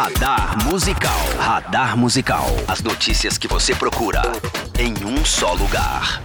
Radar 0.00 0.64
Musical. 0.64 1.18
Radar 1.40 1.96
Musical. 1.96 2.46
As 2.68 2.80
notícias 2.80 3.36
que 3.36 3.48
você 3.48 3.74
procura 3.74 4.22
em 4.78 4.94
um 5.04 5.24
só 5.24 5.54
lugar. 5.54 6.22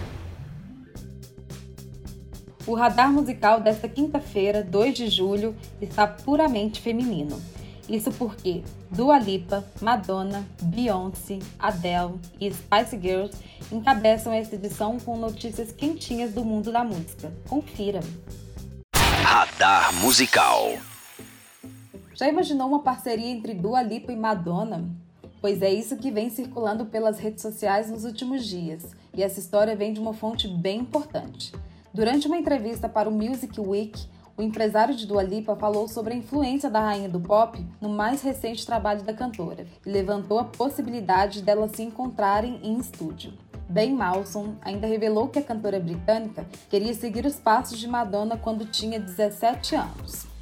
O 2.68 2.76
radar 2.76 3.12
musical 3.12 3.60
desta 3.60 3.90
quinta-feira, 3.90 4.62
2 4.62 4.94
de 4.94 5.10
julho, 5.10 5.56
está 5.82 6.06
puramente 6.06 6.80
feminino. 6.80 7.42
Isso 7.90 8.12
porque 8.12 8.64
Dua 8.92 9.18
Lipa, 9.18 9.66
Madonna, 9.82 10.48
Beyoncé, 10.62 11.40
Adele 11.58 12.20
e 12.40 12.54
Spice 12.54 13.00
Girls 13.02 13.36
encabeçam 13.72 14.32
esta 14.32 14.54
edição 14.54 15.00
com 15.00 15.18
notícias 15.18 15.72
quentinhas 15.72 16.32
do 16.32 16.46
mundo 16.46 16.72
da 16.72 16.84
música. 16.84 17.34
Confira! 17.50 18.02
Radar 19.24 19.92
Musical. 19.96 20.78
Já 22.16 22.28
imaginou 22.28 22.68
uma 22.68 22.84
parceria 22.84 23.28
entre 23.28 23.56
Dua 23.56 23.82
Lipa 23.82 24.12
e 24.12 24.16
Madonna? 24.16 24.88
Pois 25.42 25.64
é 25.64 25.74
isso 25.74 25.98
que 25.98 26.12
vem 26.12 26.30
circulando 26.30 26.86
pelas 26.86 27.18
redes 27.18 27.42
sociais 27.42 27.90
nos 27.90 28.06
últimos 28.06 28.46
dias, 28.46 28.96
e 29.16 29.24
essa 29.24 29.40
história 29.40 29.76
vem 29.76 29.94
de 29.94 30.00
uma 30.00 30.14
fonte 30.14 30.48
bem 30.48 30.82
importante. 30.82 31.52
Durante 31.92 32.28
uma 32.28 32.38
entrevista 32.38 32.88
para 32.88 33.10
o 33.10 33.12
Music 33.12 33.60
Week, 33.60 34.08
o 34.38 34.44
empresário 34.44 34.96
de 34.96 35.08
Dua 35.08 35.24
Lipa 35.24 35.56
falou 35.56 35.88
sobre 35.88 36.14
a 36.14 36.18
influência 36.18 36.70
da 36.70 36.80
rainha 36.80 37.10
do 37.10 37.20
pop 37.20 37.64
no 37.82 37.90
mais 37.90 38.22
recente 38.22 38.66
trabalho 38.66 39.04
da 39.04 39.14
cantora 39.14 39.66
e 39.86 39.90
levantou 39.90 40.38
a 40.38 40.46
possibilidade 40.46 41.42
delas 41.42 41.72
se 41.72 41.84
encontrarem 41.84 42.60
em 42.64 42.78
estúdio. 42.78 43.34
Ben 43.68 43.94
Malson 43.94 44.56
ainda 44.62 44.86
revelou 44.86 45.28
que 45.30 45.40
a 45.40 45.44
cantora 45.44 45.80
britânica 45.80 46.46
queria 46.70 46.94
seguir 46.94 47.26
os 47.26 47.36
passos 47.36 47.80
de 47.80 47.88
Madonna 47.88 48.38
quando 48.38 48.66
tinha 48.66 49.00
17 49.00 49.76
anos. 49.76 50.33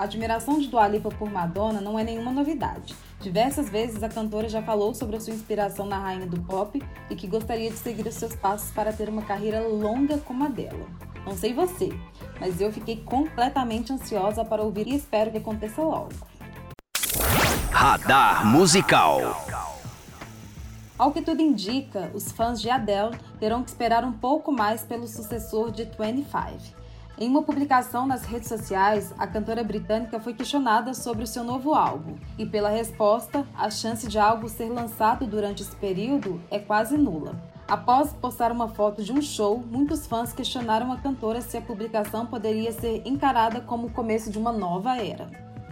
A 0.00 0.04
admiração 0.04 0.58
de 0.58 0.66
Dua 0.66 0.88
Lipa 0.88 1.10
por 1.10 1.30
Madonna 1.30 1.78
não 1.78 1.98
é 1.98 2.02
nenhuma 2.02 2.32
novidade. 2.32 2.96
Diversas 3.20 3.68
vezes 3.68 4.02
a 4.02 4.08
cantora 4.08 4.48
já 4.48 4.62
falou 4.62 4.94
sobre 4.94 5.16
a 5.16 5.20
sua 5.20 5.34
inspiração 5.34 5.84
na 5.84 5.98
rainha 5.98 6.26
do 6.26 6.40
pop 6.40 6.82
e 7.10 7.14
que 7.14 7.26
gostaria 7.26 7.70
de 7.70 7.76
seguir 7.76 8.06
os 8.06 8.14
seus 8.14 8.34
passos 8.34 8.70
para 8.70 8.94
ter 8.94 9.10
uma 9.10 9.20
carreira 9.20 9.60
longa 9.60 10.16
como 10.16 10.42
a 10.42 10.48
dela. 10.48 10.86
Não 11.26 11.36
sei 11.36 11.52
você, 11.52 11.90
mas 12.40 12.62
eu 12.62 12.72
fiquei 12.72 12.96
completamente 12.96 13.92
ansiosa 13.92 14.42
para 14.42 14.62
ouvir 14.62 14.86
e 14.86 14.96
espero 14.96 15.30
que 15.32 15.36
aconteça 15.36 15.82
logo. 15.82 16.14
Radar 17.70 18.46
Musical. 18.46 19.20
Ao 20.98 21.12
que 21.12 21.20
tudo 21.20 21.42
indica, 21.42 22.10
os 22.14 22.32
fãs 22.32 22.58
de 22.58 22.70
Adele 22.70 23.18
terão 23.38 23.62
que 23.62 23.68
esperar 23.68 24.02
um 24.02 24.12
pouco 24.12 24.50
mais 24.50 24.80
pelo 24.80 25.06
sucessor 25.06 25.70
de 25.70 25.84
25. 25.84 26.79
Em 27.20 27.28
uma 27.28 27.42
publicação 27.42 28.06
nas 28.06 28.24
redes 28.24 28.48
sociais, 28.48 29.12
a 29.18 29.26
cantora 29.26 29.62
britânica 29.62 30.18
foi 30.18 30.32
questionada 30.32 30.94
sobre 30.94 31.22
o 31.22 31.26
seu 31.26 31.44
novo 31.44 31.74
álbum, 31.74 32.16
e 32.38 32.46
pela 32.46 32.70
resposta, 32.70 33.46
a 33.54 33.68
chance 33.68 34.08
de 34.08 34.18
algo 34.18 34.48
ser 34.48 34.70
lançado 34.70 35.26
durante 35.26 35.62
esse 35.62 35.76
período 35.76 36.40
é 36.50 36.58
quase 36.58 36.96
nula. 36.96 37.38
Após 37.68 38.14
postar 38.14 38.50
uma 38.50 38.68
foto 38.68 39.04
de 39.04 39.12
um 39.12 39.20
show, 39.20 39.62
muitos 39.70 40.06
fãs 40.06 40.32
questionaram 40.32 40.90
a 40.90 40.96
cantora 40.96 41.42
se 41.42 41.58
a 41.58 41.60
publicação 41.60 42.24
poderia 42.24 42.72
ser 42.72 43.02
encarada 43.04 43.60
como 43.60 43.88
o 43.88 43.92
começo 43.92 44.30
de 44.30 44.38
uma 44.38 44.50
nova 44.50 44.96
era. 44.96 45.26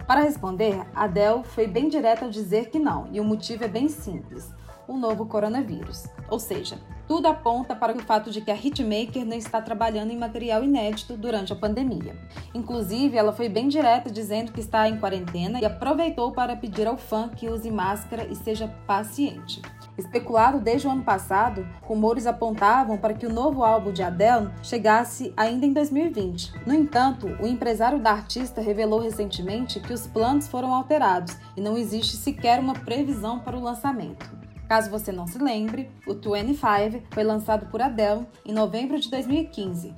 Para 0.05 0.21
responder, 0.21 0.85
Adele 0.93 1.43
foi 1.43 1.65
bem 1.65 1.89
direta 1.89 2.25
ao 2.25 2.31
dizer 2.31 2.69
que 2.69 2.77
não, 2.77 3.07
e 3.11 3.19
o 3.19 3.23
motivo 3.23 3.63
é 3.63 3.67
bem 3.67 3.89
simples: 3.89 4.53
o 4.87 4.95
novo 4.95 5.25
coronavírus. 5.25 6.05
Ou 6.29 6.39
seja, 6.39 6.77
tudo 7.09 7.27
aponta 7.27 7.75
para 7.75 7.97
o 7.97 7.99
fato 7.99 8.29
de 8.29 8.39
que 8.39 8.51
a 8.51 8.55
hitmaker 8.55 9.25
não 9.25 9.35
está 9.35 9.59
trabalhando 9.59 10.11
em 10.11 10.17
material 10.17 10.63
inédito 10.63 11.17
durante 11.17 11.51
a 11.51 11.55
pandemia. 11.55 12.15
Inclusive, 12.53 13.17
ela 13.17 13.33
foi 13.33 13.49
bem 13.49 13.67
direta 13.67 14.11
dizendo 14.11 14.51
que 14.51 14.59
está 14.59 14.87
em 14.87 14.99
quarentena 14.99 15.59
e 15.59 15.65
aproveitou 15.65 16.31
para 16.31 16.55
pedir 16.55 16.85
ao 16.85 16.97
fã 16.97 17.27
que 17.27 17.49
use 17.49 17.71
máscara 17.71 18.27
e 18.29 18.35
seja 18.35 18.67
paciente. 18.85 19.59
Especulado 19.97 20.59
desde 20.59 20.87
o 20.87 20.91
ano 20.91 21.03
passado, 21.03 21.67
rumores 21.81 22.27
apontavam 22.27 22.95
para 22.95 23.15
que 23.15 23.25
o 23.25 23.33
novo 23.33 23.63
álbum 23.63 23.91
de 23.91 24.03
Adele 24.03 24.51
chegasse 24.61 25.33
ainda 25.35 25.65
em 25.65 25.73
2020. 25.73 26.61
No 26.63 26.75
entanto, 26.75 27.25
o 27.41 27.47
empresário 27.47 27.99
da 27.99 28.11
artista 28.11 28.61
revelou 28.61 28.99
recentemente 28.99 29.79
que 29.79 29.91
os 29.91 30.05
planos 30.05 30.47
foram 30.47 30.75
alterados 30.75 31.35
e 31.57 31.59
não 31.59 31.75
existe 31.75 32.15
sequer 32.15 32.59
uma 32.59 32.75
previsão 32.75 33.39
para 33.39 33.57
o 33.57 33.63
lançamento. 33.63 34.38
Caso 34.69 34.91
você 34.91 35.11
não 35.11 35.25
se 35.25 35.39
lembre, 35.39 35.89
o 36.05 36.13
25 36.13 37.03
foi 37.09 37.23
lançado 37.23 37.65
por 37.71 37.81
Adele 37.81 38.27
em 38.45 38.53
novembro 38.53 38.99
de 38.99 39.09
2015. 39.09 39.95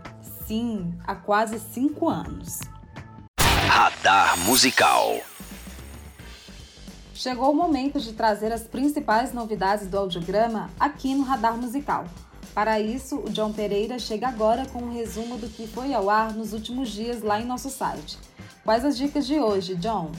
Sim, 0.47 0.97
há 1.05 1.13
quase 1.13 1.59
cinco 1.59 2.07
anos. 2.07 2.59
Radar 3.67 4.39
Musical. 4.45 5.19
Chegou 7.13 7.51
o 7.51 7.53
momento 7.53 7.99
de 7.99 8.13
trazer 8.13 8.53
as 8.53 8.63
principais 8.63 9.33
novidades 9.33 9.87
do 9.87 9.97
audiograma 9.97 10.69
aqui 10.79 11.13
no 11.15 11.23
Radar 11.23 11.57
Musical. 11.57 12.05
Para 12.53 12.79
isso, 12.79 13.17
o 13.17 13.29
John 13.29 13.51
Pereira 13.51 13.99
chega 13.99 14.29
agora 14.29 14.65
com 14.67 14.83
um 14.83 14.93
resumo 14.93 15.37
do 15.37 15.49
que 15.49 15.67
foi 15.67 15.93
ao 15.93 16.09
ar 16.09 16.33
nos 16.33 16.53
últimos 16.53 16.91
dias 16.91 17.21
lá 17.21 17.41
em 17.41 17.45
nosso 17.45 17.69
site. 17.69 18.17
Quais 18.63 18.85
as 18.85 18.97
dicas 18.97 19.27
de 19.27 19.37
hoje, 19.37 19.75
John? 19.75 20.13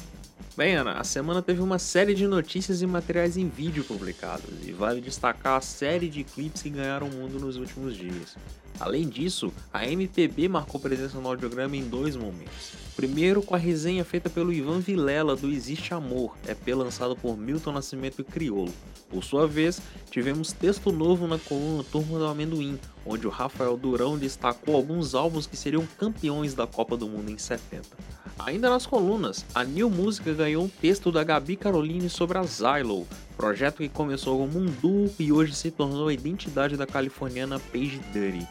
Bem, 0.55 0.75
Ana, 0.75 0.99
a 0.99 1.05
semana 1.05 1.41
teve 1.41 1.63
uma 1.63 1.79
série 1.79 2.15
de 2.15 2.27
notícias 2.27 2.83
e 2.83 2.87
materiais 2.87 3.39
em 3.39 3.49
vídeo 3.49 3.83
publicados, 3.85 4.51
e 4.63 4.71
vale 4.71 5.01
destacar 5.01 5.57
a 5.57 5.63
série 5.63 6.11
de 6.11 6.23
clipes 6.23 6.61
que 6.61 6.69
ganharam 6.69 7.09
o 7.09 7.11
mundo 7.11 7.41
nos 7.41 7.57
últimos 7.57 7.97
dias. 7.97 8.37
Além 8.79 9.09
disso, 9.09 9.51
a 9.73 9.87
MPB 9.87 10.49
marcou 10.49 10.79
presença 10.79 11.19
no 11.19 11.27
audiograma 11.27 11.75
em 11.75 11.89
dois 11.89 12.17
momentos. 12.17 12.73
Primeiro, 12.95 13.41
com 13.41 13.55
a 13.55 13.59
resenha 13.59 14.05
feita 14.05 14.29
pelo 14.29 14.53
Ivan 14.53 14.79
Vilela 14.79 15.35
do 15.35 15.49
Existe 15.49 15.95
Amor, 15.95 16.37
EP 16.47 16.69
lançado 16.77 17.17
por 17.17 17.35
Milton 17.35 17.73
Nascimento 17.73 18.21
e 18.21 18.25
Criolo. 18.25 18.75
Por 19.09 19.25
sua 19.25 19.47
vez, 19.47 19.81
tivemos 20.11 20.53
texto 20.53 20.93
novo 20.93 21.27
na 21.27 21.39
coluna 21.39 21.83
Turma 21.83 22.19
do 22.19 22.27
Amendoim, 22.27 22.79
onde 23.07 23.27
o 23.27 23.31
Rafael 23.31 23.75
Durão 23.79 24.19
destacou 24.19 24.77
alguns 24.77 25.15
álbuns 25.15 25.47
que 25.47 25.57
seriam 25.57 25.87
campeões 25.97 26.53
da 26.53 26.67
Copa 26.67 26.95
do 26.95 27.09
Mundo 27.09 27.31
em 27.31 27.39
70. 27.39 27.89
Ainda 28.39 28.71
nas 28.71 28.87
colunas, 28.87 29.45
a 29.55 29.63
New 29.63 29.89
Música 29.89 30.33
ganhou 30.33 30.65
um 30.65 30.69
texto 30.69 31.13
da 31.13 31.23
Gabi 31.23 31.57
Caroline 31.57 32.09
sobre 32.09 32.39
a 32.39 32.43
Zylo, 32.43 33.07
projeto 33.37 33.79
que 33.79 33.89
começou 33.89 34.39
como 34.39 34.59
um 34.59 34.67
duo 34.67 35.13
e 35.19 35.33
hoje 35.33 35.55
se 35.55 35.71
tornou 35.71 36.09
a 36.09 36.13
identidade 36.13 36.77
da 36.77 36.87
californiana 36.87 37.59
Paige 37.59 38.01
Duddy. 38.13 38.47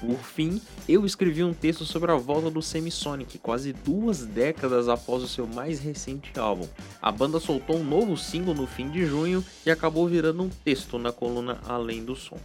Por 0.00 0.18
fim, 0.18 0.60
eu 0.88 1.06
escrevi 1.06 1.44
um 1.44 1.54
texto 1.54 1.84
sobre 1.84 2.10
a 2.10 2.16
volta 2.16 2.50
do 2.50 2.60
Semisonic, 2.60 3.38
quase 3.38 3.72
duas 3.72 4.26
décadas 4.26 4.88
após 4.88 5.22
o 5.22 5.28
seu 5.28 5.46
mais 5.46 5.78
recente 5.78 6.38
álbum. 6.38 6.66
A 7.00 7.12
banda 7.12 7.38
soltou 7.38 7.76
um 7.76 7.84
novo 7.84 8.16
single 8.16 8.52
no 8.52 8.66
fim 8.66 8.90
de 8.90 9.06
junho 9.06 9.44
e 9.64 9.70
acabou 9.70 10.08
virando 10.08 10.42
um 10.42 10.48
texto 10.48 10.98
na 10.98 11.12
coluna 11.12 11.60
Além 11.68 12.04
do 12.04 12.16
Som. 12.16 12.38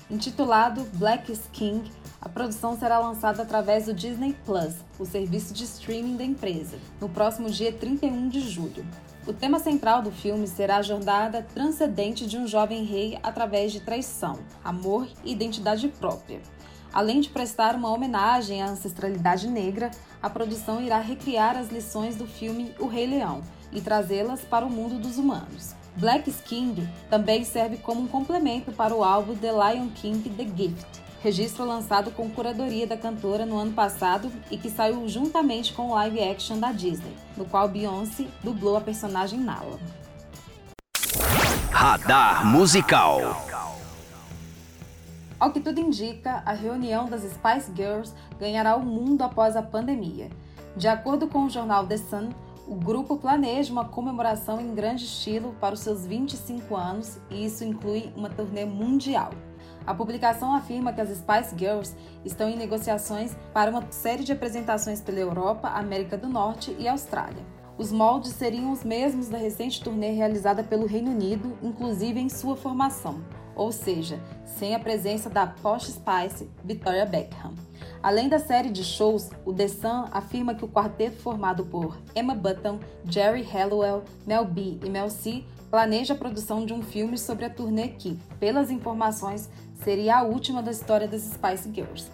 Intitulado 0.09 0.85
Black 0.93 1.33
is 1.33 1.41
King, 1.51 1.91
a 2.21 2.29
produção 2.29 2.77
será 2.77 2.99
lançada 2.99 3.41
através 3.41 3.85
do 3.85 3.93
Disney 3.95 4.35
Plus, 4.45 4.75
o 4.99 5.05
serviço 5.05 5.55
de 5.55 5.63
streaming 5.63 6.17
da 6.17 6.23
empresa, 6.23 6.77
no 6.99 7.09
próximo 7.09 7.49
dia 7.49 7.73
31 7.73 8.29
de 8.29 8.41
julho. 8.41 8.85
O 9.25 9.33
tema 9.33 9.59
central 9.59 10.03
do 10.03 10.11
filme 10.11 10.47
será 10.47 10.77
a 10.77 10.81
jornada 10.83 11.45
transcendente 11.53 12.27
de 12.27 12.37
um 12.37 12.45
jovem 12.45 12.83
rei 12.83 13.17
através 13.23 13.71
de 13.71 13.79
traição, 13.79 14.37
amor 14.63 15.07
e 15.25 15.31
identidade 15.31 15.87
própria. 15.87 16.39
Além 16.93 17.21
de 17.21 17.29
prestar 17.29 17.73
uma 17.73 17.91
homenagem 17.91 18.61
à 18.61 18.67
ancestralidade 18.67 19.47
negra, 19.47 19.89
a 20.21 20.29
produção 20.29 20.79
irá 20.79 20.99
recriar 20.99 21.57
as 21.57 21.69
lições 21.69 22.15
do 22.15 22.27
filme 22.27 22.75
O 22.77 22.85
Rei 22.85 23.07
Leão 23.07 23.41
e 23.71 23.81
trazê-las 23.81 24.41
para 24.41 24.65
o 24.65 24.69
mundo 24.69 24.99
dos 24.99 25.17
humanos. 25.17 25.73
Black 25.95 26.31
King 26.45 26.87
também 27.09 27.43
serve 27.43 27.77
como 27.77 28.01
um 28.01 28.07
complemento 28.07 28.71
para 28.71 28.95
o 28.95 29.03
álbum 29.03 29.35
The 29.35 29.51
Lion 29.51 29.89
King 29.89 30.29
The 30.29 30.43
Gift, 30.43 31.10
registro 31.23 31.65
lançado 31.65 32.11
com 32.11 32.29
curadoria 32.29 32.87
da 32.87 32.97
cantora 32.97 33.45
no 33.45 33.57
ano 33.57 33.71
passado 33.73 34.31
e 34.49 34.57
que 34.57 34.69
saiu 34.69 35.07
juntamente 35.07 35.73
com 35.73 35.89
o 35.89 35.93
live 35.93 36.19
action 36.19 36.59
da 36.59 36.71
Disney, 36.71 37.15
no 37.37 37.45
qual 37.45 37.67
Beyoncé 37.67 38.27
dublou 38.43 38.75
a 38.75 38.81
personagem 38.81 39.39
Nala. 39.39 39.79
Radar 41.71 42.45
Musical. 42.45 43.21
Ao 45.39 45.51
que 45.51 45.59
tudo 45.59 45.79
indica, 45.79 46.43
a 46.45 46.53
reunião 46.53 47.07
das 47.07 47.21
Spice 47.21 47.71
Girls 47.75 48.13
ganhará 48.39 48.75
o 48.75 48.85
mundo 48.85 49.23
após 49.23 49.55
a 49.55 49.63
pandemia. 49.63 50.29
De 50.75 50.87
acordo 50.87 51.27
com 51.27 51.45
o 51.45 51.49
jornal 51.49 51.85
The 51.87 51.97
Sun, 51.97 52.29
o 52.67 52.75
grupo 52.75 53.17
planeja 53.17 53.71
uma 53.71 53.85
comemoração 53.85 54.61
em 54.61 54.73
grande 54.73 55.05
estilo 55.05 55.55
para 55.59 55.73
os 55.73 55.81
seus 55.81 56.05
25 56.05 56.75
anos 56.75 57.19
e 57.29 57.45
isso 57.45 57.63
inclui 57.63 58.11
uma 58.15 58.29
turnê 58.29 58.65
mundial. 58.65 59.31
A 59.85 59.93
publicação 59.93 60.53
afirma 60.53 60.93
que 60.93 61.01
as 61.01 61.09
Spice 61.09 61.57
Girls 61.57 61.95
estão 62.23 62.47
em 62.47 62.55
negociações 62.55 63.35
para 63.53 63.71
uma 63.71 63.83
série 63.91 64.23
de 64.23 64.31
apresentações 64.31 65.01
pela 65.01 65.19
Europa, 65.19 65.69
América 65.69 66.17
do 66.17 66.29
Norte 66.29 66.75
e 66.77 66.87
Austrália. 66.87 67.43
Os 67.77 67.91
moldes 67.91 68.33
seriam 68.33 68.71
os 68.71 68.83
mesmos 68.83 69.27
da 69.27 69.37
recente 69.37 69.83
turnê 69.83 70.11
realizada 70.11 70.63
pelo 70.63 70.85
Reino 70.85 71.11
Unido, 71.11 71.57
inclusive 71.63 72.19
em 72.19 72.29
sua 72.29 72.55
formação, 72.55 73.23
ou 73.55 73.71
seja, 73.71 74.19
sem 74.45 74.75
a 74.75 74.79
presença 74.79 75.29
da 75.29 75.47
Posh 75.47 75.87
Spice 75.87 76.47
Victoria 76.63 77.05
Beckham. 77.05 77.55
Além 78.03 78.29
da 78.29 78.37
série 78.37 78.69
de 78.69 78.83
shows, 78.83 79.31
o 79.45 79.53
The 79.53 79.67
Sun 79.67 80.05
afirma 80.11 80.53
que 80.53 80.65
o 80.65 80.67
quarteto 80.67 81.17
formado 81.17 81.65
por 81.65 81.97
Emma 82.15 82.35
Button, 82.35 82.79
Jerry 83.05 83.41
Halliwell, 83.41 84.03
Mel 84.27 84.45
B 84.45 84.79
e 84.83 84.89
Mel 84.89 85.09
C 85.09 85.43
planeja 85.71 86.13
a 86.13 86.17
produção 86.17 86.65
de 86.65 86.73
um 86.73 86.83
filme 86.83 87.17
sobre 87.17 87.45
a 87.45 87.49
turnê 87.49 87.87
que, 87.87 88.19
pelas 88.41 88.69
informações, 88.69 89.49
seria 89.81 90.17
a 90.17 90.21
última 90.21 90.61
da 90.61 90.69
história 90.69 91.07
das 91.07 91.21
Spice 91.21 91.71
Girls. 91.73 92.11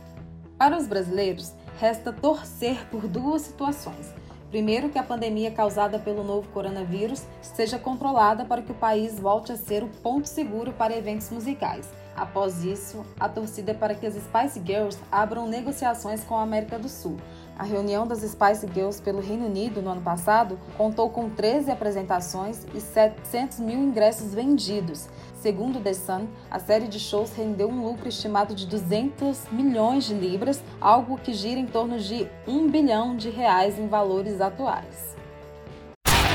Para 0.59 0.77
os 0.77 0.87
brasileiros, 0.87 1.53
resta 1.79 2.13
torcer 2.13 2.85
por 2.91 3.07
duas 3.07 3.41
situações. 3.41 4.13
Primeiro, 4.51 4.89
que 4.89 4.99
a 4.99 5.03
pandemia 5.03 5.51
causada 5.51 5.97
pelo 5.97 6.23
novo 6.23 6.47
coronavírus 6.49 7.25
seja 7.41 7.79
controlada 7.79 8.45
para 8.45 8.61
que 8.61 8.71
o 8.71 8.75
país 8.75 9.19
volte 9.19 9.51
a 9.51 9.57
ser 9.57 9.83
o 9.83 9.89
ponto 9.89 10.27
seguro 10.27 10.71
para 10.71 10.95
eventos 10.95 11.31
musicais. 11.31 11.89
Após 12.17 12.63
isso, 12.63 13.05
a 13.19 13.29
torcida 13.29 13.71
é 13.71 13.73
para 13.75 13.93
que 13.93 14.07
as 14.07 14.15
Spice 14.15 14.59
Girls 14.65 14.97
abram 15.11 15.47
negociações 15.47 16.23
com 16.23 16.35
a 16.35 16.41
América 16.41 16.79
do 16.79 16.89
Sul. 16.89 17.17
A 17.55 17.63
reunião 17.63 18.07
das 18.07 18.21
Spice 18.21 18.67
Girls 18.73 18.99
pelo 18.99 19.21
Reino 19.21 19.45
Unido 19.45 19.83
no 19.83 19.91
ano 19.91 20.01
passado 20.01 20.59
contou 20.75 21.11
com 21.11 21.29
13 21.29 21.69
apresentações 21.69 22.65
e 22.73 22.81
700 22.81 23.59
mil 23.59 23.77
ingressos 23.77 24.33
vendidos. 24.33 25.07
Segundo 25.39 25.79
The 25.79 25.93
Sun, 25.93 26.27
a 26.49 26.57
série 26.57 26.87
de 26.87 26.99
shows 26.99 27.33
rendeu 27.33 27.69
um 27.69 27.83
lucro 27.83 28.09
estimado 28.09 28.55
de 28.55 28.65
200 28.65 29.51
milhões 29.51 30.05
de 30.05 30.15
libras, 30.15 30.63
algo 30.81 31.19
que 31.19 31.33
gira 31.33 31.59
em 31.59 31.67
torno 31.67 31.99
de 31.99 32.27
1 32.47 32.67
bilhão 32.67 33.15
de 33.15 33.29
reais 33.29 33.77
em 33.77 33.87
valores 33.87 34.41
atuais. 34.41 35.15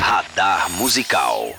Radar 0.00 0.70
Musical 0.70 1.52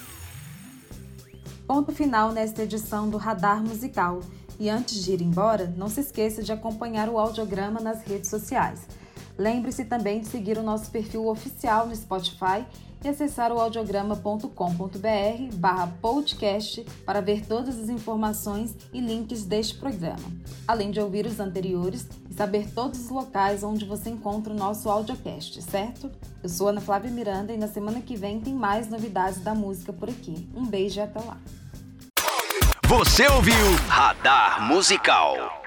Ponto 1.74 1.92
final 1.92 2.32
nesta 2.32 2.62
edição 2.62 3.10
do 3.10 3.18
Radar 3.18 3.64
Musical. 3.64 4.20
E 4.60 4.70
antes 4.70 5.04
de 5.04 5.12
ir 5.12 5.24
embora, 5.24 5.74
não 5.76 5.90
se 5.90 6.02
esqueça 6.02 6.44
de 6.44 6.52
acompanhar 6.52 7.10
o 7.10 7.18
audiograma 7.18 7.80
nas 7.80 8.04
redes 8.04 8.30
sociais. 8.30 8.88
Lembre-se 9.40 9.84
também 9.84 10.20
de 10.20 10.28
seguir 10.28 10.60
o 10.60 10.62
nosso 10.62 10.92
perfil 10.92 11.28
oficial 11.28 11.88
no 11.88 11.96
Spotify 11.96 12.64
e 13.04 13.08
acessar 13.08 13.52
o 13.52 13.60
audiograma.com.br 13.60 15.56
barra 15.56 15.88
podcast 16.00 16.86
para 17.08 17.22
ver 17.22 17.44
todas 17.44 17.80
as 17.80 17.90
informações 17.90 18.76
e 18.94 19.02
links 19.02 19.44
deste 19.44 19.76
programa, 19.80 20.32
além 20.68 20.92
de 20.92 21.00
ouvir 21.00 21.26
os 21.26 21.40
anteriores 21.40 22.08
e 22.30 22.36
saber 22.36 22.72
todos 22.72 23.00
os 23.00 23.10
locais 23.10 23.64
onde 23.64 23.84
você 23.84 24.12
encontra 24.12 24.54
o 24.54 24.56
nosso 24.56 24.92
audiocast, 24.92 25.60
certo? 25.64 26.12
Eu 26.44 26.50
sou 26.50 26.68
Ana 26.68 26.80
Flávia 26.80 27.10
Miranda 27.10 27.52
e 27.52 27.58
na 27.58 27.68
semana 27.68 28.00
que 28.00 28.16
vem 28.16 28.40
tem 28.40 28.54
mais 28.54 28.88
novidades 28.90 29.42
da 29.42 29.56
música 29.56 29.92
por 29.92 30.08
aqui. 30.08 30.48
Um 30.56 30.68
beijo 30.68 31.00
e 31.00 31.02
até 31.02 31.20
lá! 31.20 31.40
Você 32.94 33.28
ouviu 33.28 33.56
Radar 33.90 34.62
Musical. 34.62 35.63